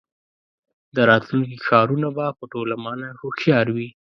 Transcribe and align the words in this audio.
د 0.95 0.97
راتلونکي 1.09 1.57
ښارونه 1.65 2.07
به 2.15 2.25
په 2.37 2.45
ټوله 2.51 2.75
مانا 2.83 3.09
هوښیار 3.19 3.67
وي. 3.75 3.89